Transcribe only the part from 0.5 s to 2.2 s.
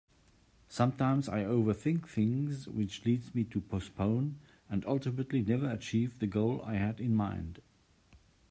Sometimes I overthink